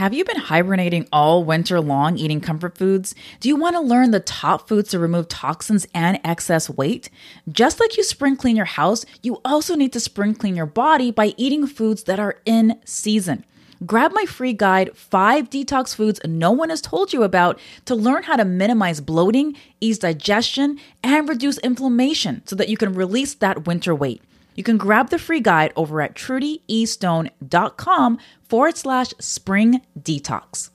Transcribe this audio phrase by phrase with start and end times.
[0.00, 3.14] Have you been hibernating all winter long eating comfort foods?
[3.38, 7.10] Do you want to learn the top foods to remove toxins and excess weight?
[7.52, 11.10] Just like you spring clean your house, you also need to spring clean your body
[11.10, 13.44] by eating foods that are in season.
[13.84, 18.22] Grab my free guide, Five Detox Foods No One Has Told You About, to learn
[18.22, 23.66] how to minimize bloating, ease digestion, and reduce inflammation so that you can release that
[23.66, 24.22] winter weight.
[24.54, 30.70] You can grab the free guide over at trudyestone.com forward slash spring detox.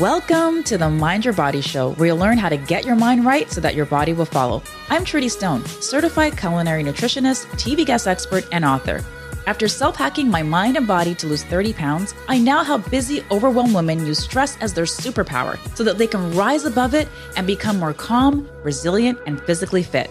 [0.00, 3.24] Welcome to the Mind Your Body Show, where you'll learn how to get your mind
[3.24, 4.62] right so that your body will follow.
[4.90, 9.02] I'm Trudy Stone, certified culinary nutritionist, TV guest expert, and author.
[9.46, 13.22] After self hacking my mind and body to lose 30 pounds, I now help busy,
[13.30, 17.46] overwhelmed women use stress as their superpower so that they can rise above it and
[17.46, 20.10] become more calm, resilient, and physically fit.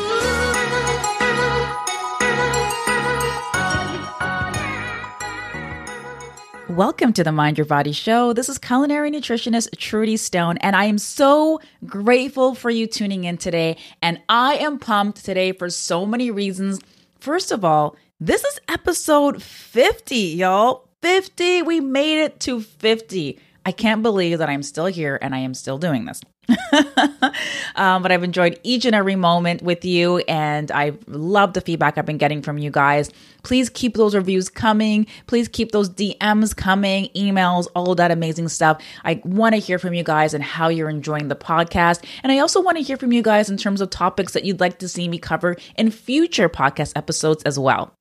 [6.71, 8.31] Welcome to the Mind Your Body Show.
[8.31, 13.37] This is culinary nutritionist Trudy Stone, and I am so grateful for you tuning in
[13.37, 13.75] today.
[14.01, 16.79] And I am pumped today for so many reasons.
[17.19, 20.87] First of all, this is episode 50, y'all.
[21.01, 21.63] 50.
[21.63, 23.37] We made it to 50.
[23.65, 26.21] I can't believe that I'm still here and I am still doing this.
[27.75, 31.97] um, but I've enjoyed each and every moment with you, and I love the feedback
[31.97, 33.09] I've been getting from you guys.
[33.43, 35.07] Please keep those reviews coming.
[35.27, 38.81] Please keep those DMs coming, emails, all that amazing stuff.
[39.03, 42.05] I want to hear from you guys and how you're enjoying the podcast.
[42.23, 44.59] And I also want to hear from you guys in terms of topics that you'd
[44.59, 47.95] like to see me cover in future podcast episodes as well.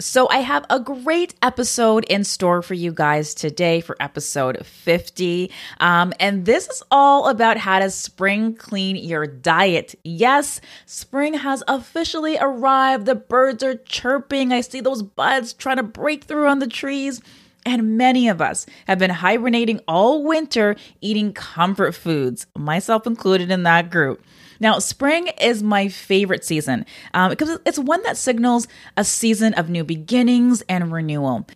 [0.00, 5.50] So, I have a great episode in store for you guys today for episode 50.
[5.78, 9.94] Um, and this is all about how to spring clean your diet.
[10.02, 13.04] Yes, spring has officially arrived.
[13.04, 14.54] The birds are chirping.
[14.54, 17.20] I see those buds trying to break through on the trees.
[17.66, 23.64] And many of us have been hibernating all winter eating comfort foods, myself included in
[23.64, 24.24] that group.
[24.60, 26.84] Now, spring is my favorite season
[27.14, 31.46] um, because it's one that signals a season of new beginnings and renewal.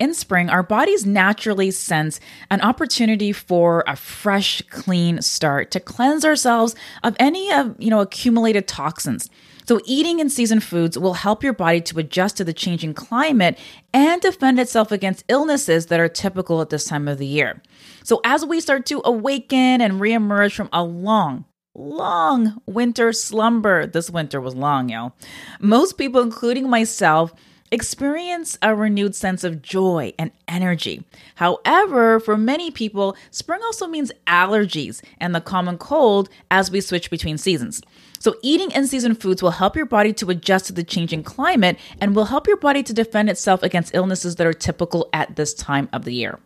[0.00, 2.18] In spring, our bodies naturally sense
[2.50, 6.74] an opportunity for a fresh, clean start to cleanse ourselves
[7.04, 9.30] of any of, you know, accumulated toxins.
[9.66, 13.56] So, eating in season foods will help your body to adjust to the changing climate
[13.94, 17.62] and defend itself against illnesses that are typical at this time of the year.
[18.02, 23.86] So, as we start to awaken and reemerge from a long, long winter slumber.
[23.86, 25.14] This winter was long, y'all.
[25.60, 27.32] Most people, including myself,
[27.70, 31.04] experience a renewed sense of joy and energy.
[31.34, 37.10] However, for many people, spring also means allergies and the common cold as we switch
[37.10, 37.82] between seasons.
[38.20, 41.78] So, eating in season foods will help your body to adjust to the changing climate
[42.00, 45.52] and will help your body to defend itself against illnesses that are typical at this
[45.52, 46.38] time of the year.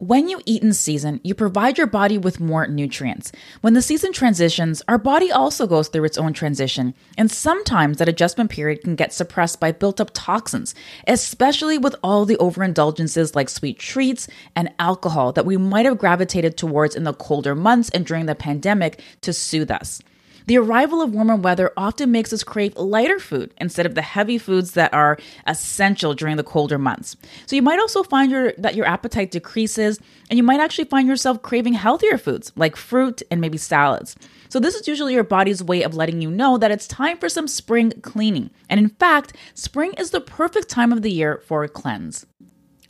[0.00, 3.32] When you eat in season, you provide your body with more nutrients.
[3.62, 8.08] When the season transitions, our body also goes through its own transition, and sometimes that
[8.08, 10.72] adjustment period can get suppressed by built up toxins,
[11.08, 16.56] especially with all the overindulgences like sweet treats and alcohol that we might have gravitated
[16.56, 20.00] towards in the colder months and during the pandemic to soothe us.
[20.48, 24.38] The arrival of warmer weather often makes us crave lighter food instead of the heavy
[24.38, 27.18] foods that are essential during the colder months.
[27.44, 30.00] So you might also find your, that your appetite decreases
[30.30, 34.16] and you might actually find yourself craving healthier foods like fruit and maybe salads.
[34.48, 37.28] So this is usually your body's way of letting you know that it's time for
[37.28, 38.48] some spring cleaning.
[38.70, 42.24] And in fact, spring is the perfect time of the year for a cleanse.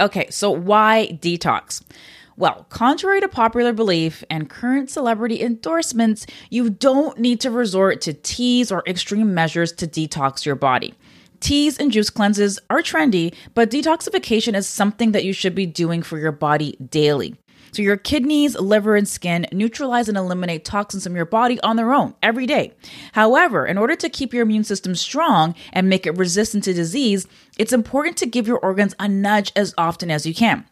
[0.01, 1.83] Okay, so why detox?
[2.39, 8.13] Well, contrary to popular belief and current celebrity endorsements, you don't need to resort to
[8.13, 10.95] teas or extreme measures to detox your body.
[11.41, 16.01] Teas and juice cleanses are trendy, but detoxification is something that you should be doing
[16.01, 17.35] for your body daily.
[17.73, 21.93] So, your kidneys, liver, and skin neutralize and eliminate toxins from your body on their
[21.93, 22.73] own every day.
[23.15, 27.27] However, in order to keep your immune system strong and make it resistant to disease,
[27.59, 30.65] it's important to give your organs a nudge as often as you can.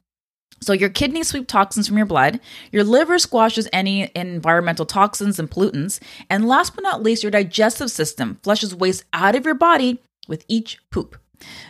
[0.60, 2.40] So, your kidneys sweep toxins from your blood,
[2.72, 6.00] your liver squashes any environmental toxins and pollutants,
[6.30, 10.44] and last but not least, your digestive system flushes waste out of your body with
[10.48, 11.18] each poop.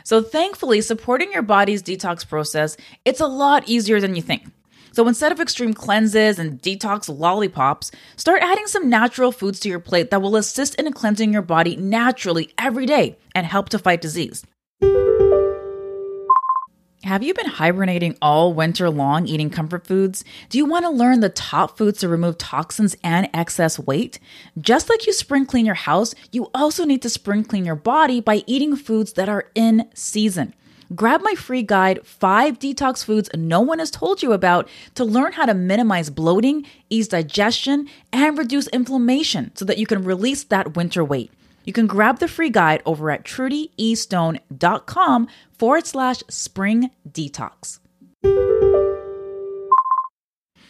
[0.05, 4.45] So thankfully, supporting your body's detox process, it's a lot easier than you think.
[4.93, 9.81] So instead of extreme cleanses and detox lollipops, start adding some natural foods to your
[9.81, 14.01] plate that will assist in cleansing your body naturally every day and help to fight
[14.01, 14.43] disease.
[17.07, 20.25] Have you been hibernating all winter long eating comfort foods?
[20.49, 24.19] Do you want to learn the top foods to remove toxins and excess weight?
[24.61, 28.21] Just like you spring clean your house, you also need to spring clean your body
[28.21, 30.53] by eating foods that are in season.
[30.97, 35.31] Grab my free guide, Five Detox Foods No One Has Told You About, to learn
[35.31, 40.75] how to minimize bloating, ease digestion, and reduce inflammation so that you can release that
[40.75, 41.31] winter weight.
[41.67, 45.29] You can grab the free guide over at trudyestone.com
[45.59, 47.81] forward slash spring detox.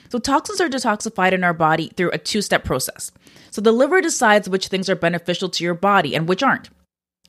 [0.09, 3.13] So, toxins are detoxified in our body through a two step process.
[3.51, 6.71] So, the liver decides which things are beneficial to your body and which aren't.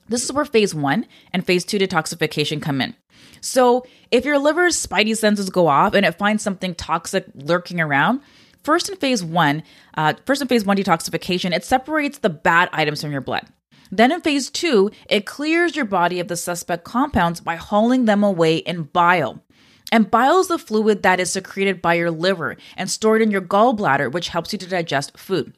[0.07, 2.95] This is where phase one and phase two detoxification come in.
[3.41, 8.21] So, if your liver's spidey senses go off and it finds something toxic lurking around,
[8.63, 9.63] first in phase one,
[9.95, 13.47] uh, first in phase one detoxification, it separates the bad items from your blood.
[13.91, 18.23] Then in phase two, it clears your body of the suspect compounds by hauling them
[18.23, 19.43] away in bile.
[19.91, 23.41] And bile is the fluid that is secreted by your liver and stored in your
[23.41, 25.53] gallbladder, which helps you to digest food.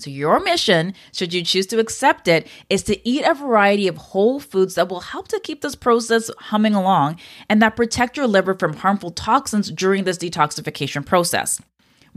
[0.00, 3.96] So, your mission, should you choose to accept it, is to eat a variety of
[3.96, 7.18] whole foods that will help to keep this process humming along
[7.48, 11.60] and that protect your liver from harmful toxins during this detoxification process.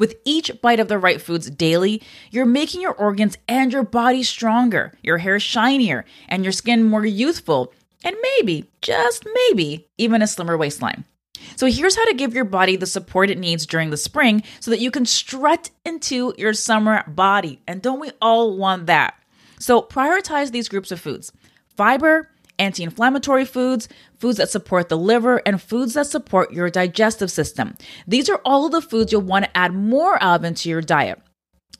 [0.01, 2.01] With each bite of the right foods daily,
[2.31, 7.05] you're making your organs and your body stronger, your hair shinier, and your skin more
[7.05, 7.71] youthful,
[8.03, 11.05] and maybe, just maybe, even a slimmer waistline.
[11.55, 14.71] So, here's how to give your body the support it needs during the spring so
[14.71, 17.61] that you can strut into your summer body.
[17.67, 19.13] And don't we all want that?
[19.59, 21.31] So, prioritize these groups of foods
[21.77, 22.27] fiber,
[22.57, 23.87] anti inflammatory foods,
[24.21, 27.75] foods that support the liver, and foods that support your digestive system.
[28.07, 31.19] These are all of the foods you'll want to add more of into your diet.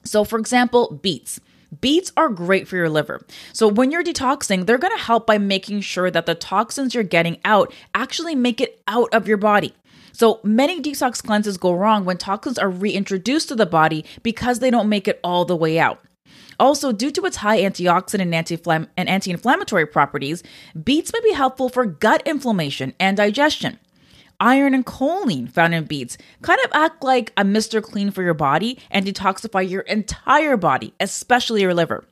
[0.04, 1.40] So, for example, beets.
[1.80, 3.26] Beets are great for your liver.
[3.54, 7.04] So, when you're detoxing, they're going to help by making sure that the toxins you're
[7.04, 9.74] getting out actually make it out of your body.
[10.12, 14.72] So, many detox cleanses go wrong when toxins are reintroduced to the body because they
[14.72, 16.02] don't make it all the way out.
[16.62, 18.62] Also, due to its high antioxidant and, anti-
[18.96, 20.44] and anti-inflammatory properties,
[20.82, 23.80] beets may be helpful for gut inflammation and digestion.
[24.40, 27.82] Iron and choline found in beets kind of act like a Mr.
[27.82, 32.06] Clean for your body and detoxify your entire body, especially your liver.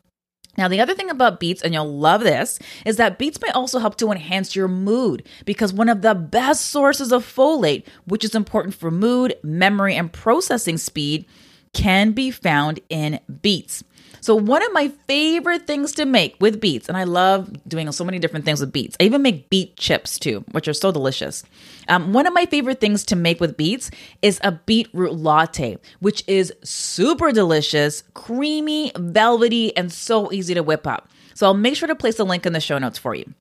[0.57, 2.57] Now, the other thing about beets, and you'll love this,
[2.87, 6.71] is that beets may also help to enhance your mood because one of the best
[6.71, 11.27] sources of folate, which is important for mood, memory, and processing speed,
[11.73, 13.83] can be found in beets.
[14.21, 18.03] So, one of my favorite things to make with beets, and I love doing so
[18.03, 18.97] many different things with beets.
[18.99, 21.43] I even make beet chips too, which are so delicious.
[21.87, 23.89] Um, one of my favorite things to make with beets
[24.21, 30.85] is a beetroot latte, which is super delicious, creamy, velvety, and so easy to whip
[30.85, 31.09] up.
[31.33, 33.33] So, I'll make sure to place a link in the show notes for you.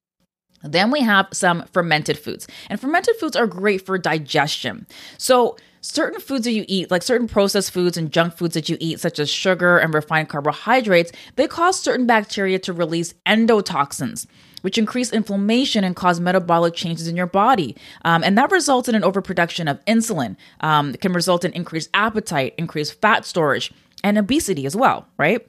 [0.63, 4.87] Then we have some fermented foods, and fermented foods are great for digestion.
[5.17, 8.77] So, certain foods that you eat, like certain processed foods and junk foods that you
[8.81, 14.27] eat, such as sugar and refined carbohydrates, they cause certain bacteria to release endotoxins.
[14.63, 17.77] Which increase inflammation and cause metabolic changes in your body.
[18.05, 20.37] Um, and that results in an overproduction of insulin.
[20.61, 25.47] Um, it can result in increased appetite, increased fat storage, and obesity as well, right?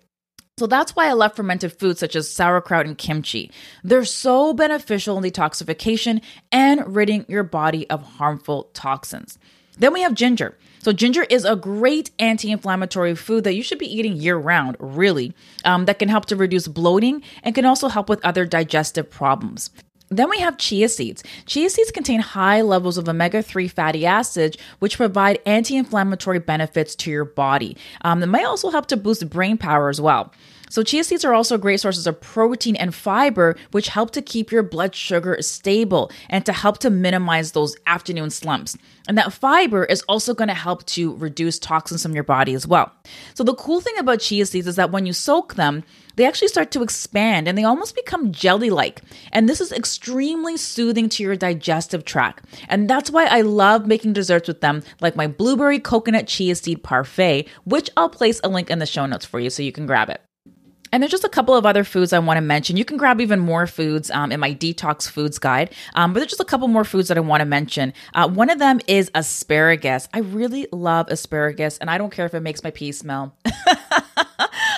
[0.59, 3.49] So that's why I love fermented foods such as sauerkraut and kimchi.
[3.83, 6.21] They're so beneficial in detoxification
[6.51, 9.39] and ridding your body of harmful toxins.
[9.79, 10.57] Then we have ginger.
[10.81, 14.77] So, ginger is a great anti inflammatory food that you should be eating year round,
[14.79, 15.33] really,
[15.65, 19.71] um, that can help to reduce bloating and can also help with other digestive problems.
[20.09, 21.23] Then we have chia seeds.
[21.45, 26.95] Chia seeds contain high levels of omega 3 fatty acids, which provide anti inflammatory benefits
[26.95, 27.77] to your body.
[28.01, 30.33] Um, might also help to boost brain power as well.
[30.69, 34.51] So, chia seeds are also great sources of protein and fiber, which help to keep
[34.51, 38.77] your blood sugar stable and to help to minimize those afternoon slumps.
[39.07, 42.67] And that fiber is also going to help to reduce toxins from your body as
[42.67, 42.91] well.
[43.33, 45.83] So, the cool thing about chia seeds is that when you soak them,
[46.15, 49.01] they actually start to expand and they almost become jelly like.
[49.31, 52.45] And this is extremely soothing to your digestive tract.
[52.67, 56.83] And that's why I love making desserts with them, like my blueberry coconut chia seed
[56.83, 59.87] parfait, which I'll place a link in the show notes for you so you can
[59.87, 60.21] grab it.
[60.91, 62.77] And there's just a couple of other foods I want to mention.
[62.77, 66.31] You can grab even more foods um, in my detox foods guide, um, but there's
[66.31, 67.93] just a couple more foods that I want to mention.
[68.13, 70.07] Uh, one of them is asparagus.
[70.13, 73.35] I really love asparagus, and I don't care if it makes my pee smell.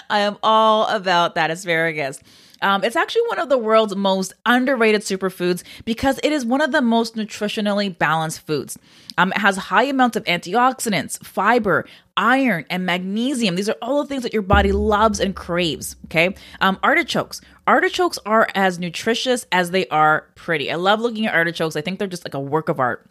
[0.10, 2.20] I am all about that asparagus.
[2.62, 6.72] Um, it's actually one of the world's most underrated superfoods because it is one of
[6.72, 8.78] the most nutritionally balanced foods.
[9.18, 11.86] Um, it has high amounts of antioxidants, fiber,
[12.18, 13.56] iron, and magnesium.
[13.56, 15.96] These are all the things that your body loves and craves.
[16.06, 16.36] Okay.
[16.60, 17.42] Um, artichokes.
[17.68, 20.72] Artichokes are as nutritious as they are pretty.
[20.72, 21.76] I love looking at artichokes.
[21.76, 23.08] I think they're just like a work of art.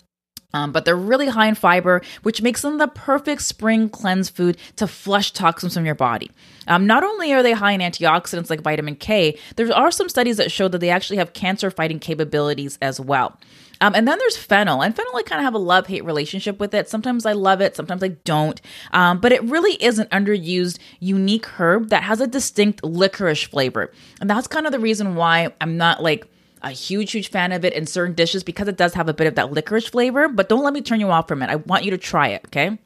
[0.52, 4.57] Um, but they're really high in fiber, which makes them the perfect spring cleanse food
[4.76, 6.30] to flush toxins from your body.
[6.66, 10.37] Um, not only are they high in antioxidants like vitamin K, there are some studies
[10.38, 13.38] that show that they actually have cancer fighting capabilities as well.
[13.83, 16.61] Um, and then there's fennel, and fennel I kind of have a love hate relationship
[16.61, 16.88] with it.
[16.88, 18.61] Sometimes I love it, sometimes I don't.
[18.92, 23.90] Um, but it really is an underused, unique herb that has a distinct licorice flavor,
[24.21, 26.26] and that's kind of the reason why I'm not like
[26.62, 29.26] a huge, huge fan of it in certain dishes because it does have a bit
[29.26, 30.28] of that licorice flavor.
[30.28, 31.50] But don't let me turn you off from it.
[31.50, 32.78] I want you to try it, okay?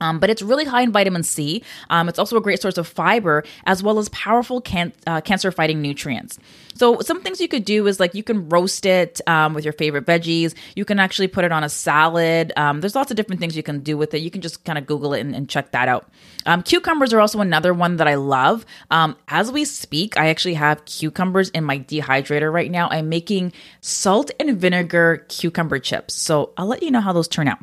[0.00, 1.62] Um, but it's really high in vitamin C.
[1.90, 5.50] Um, it's also a great source of fiber as well as powerful can- uh, cancer
[5.50, 6.38] fighting nutrients.
[6.74, 9.72] So, some things you could do is like you can roast it um, with your
[9.72, 10.54] favorite veggies.
[10.74, 12.52] You can actually put it on a salad.
[12.56, 14.18] Um, there's lots of different things you can do with it.
[14.18, 16.10] You can just kind of Google it and, and check that out.
[16.44, 18.66] Um, cucumbers are also another one that I love.
[18.90, 22.88] Um, as we speak, I actually have cucumbers in my dehydrator right now.
[22.90, 26.14] I'm making salt and vinegar cucumber chips.
[26.14, 27.58] So, I'll let you know how those turn out.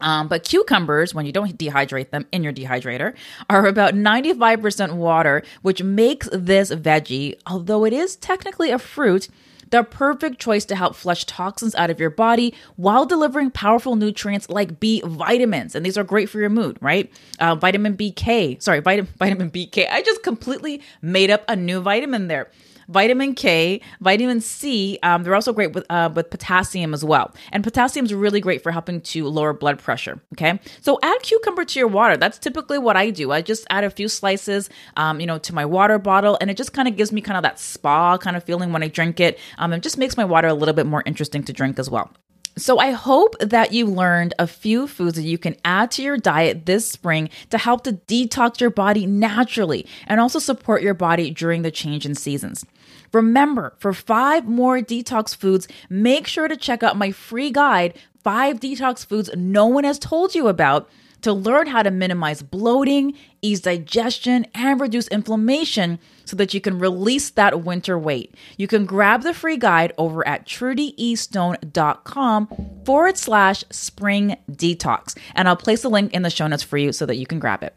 [0.00, 3.14] Um, but cucumbers, when you don't dehydrate them in your dehydrator,
[3.48, 9.28] are about 95% water, which makes this veggie, although it is technically a fruit,
[9.70, 14.48] the perfect choice to help flush toxins out of your body while delivering powerful nutrients
[14.48, 15.74] like B vitamins.
[15.74, 17.10] And these are great for your mood, right?
[17.38, 19.90] Uh, vitamin BK, sorry, vitamin, vitamin BK.
[19.90, 22.50] I just completely made up a new vitamin there
[22.88, 24.98] vitamin K, vitamin C.
[25.02, 27.34] Um, they're also great with uh, with potassium as well.
[27.52, 30.20] And potassium is really great for helping to lower blood pressure.
[30.34, 32.16] Okay, so add cucumber to your water.
[32.16, 33.32] That's typically what I do.
[33.32, 36.56] I just add a few slices, um, you know, to my water bottle, and it
[36.56, 39.20] just kind of gives me kind of that spa kind of feeling when I drink
[39.20, 39.38] it.
[39.58, 42.10] Um, it just makes my water a little bit more interesting to drink as well.
[42.58, 46.16] So, I hope that you learned a few foods that you can add to your
[46.16, 51.30] diet this spring to help to detox your body naturally and also support your body
[51.30, 52.64] during the change in seasons.
[53.12, 57.94] Remember, for five more detox foods, make sure to check out my free guide,
[58.26, 60.90] Five Detox Foods No One Has Told You About,
[61.22, 66.78] to learn how to minimize bloating, ease digestion, and reduce inflammation so that you can
[66.78, 68.34] release that winter weight.
[68.56, 72.48] You can grab the free guide over at trudyestone.com
[72.84, 75.16] forward slash spring detox.
[75.34, 77.38] And I'll place a link in the show notes for you so that you can
[77.38, 77.76] grab it.